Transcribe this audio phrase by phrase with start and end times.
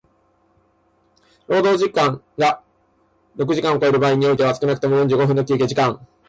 [1.45, 2.63] 労働時間が
[3.35, 6.03] 六時間を超える場合においては少くとも四十五分の休憩時間